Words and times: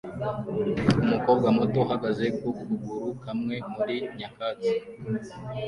Umukobwa 1.03 1.47
muto 1.57 1.77
uhagaze 1.85 2.25
ku 2.39 2.47
kuguru 2.59 3.07
kamwe 3.23 3.55
muri 3.75 3.95
nyakatsi 4.17 4.73